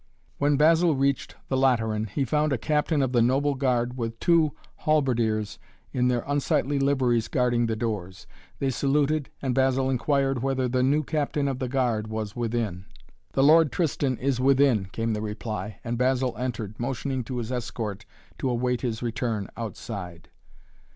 [0.39, 4.51] When Basil reached the Lateran he found a captain of the noble guard with two
[4.77, 5.59] halberdiers
[5.93, 8.25] in their unsightly liveries guarding the doors.
[8.57, 12.85] They saluted and Basil inquired whether the new captain of the guard was within.
[13.33, 18.07] "The Lord Tristan is within," came the reply, and Basil entered, motioning to his escort
[18.39, 20.29] to await his return outside.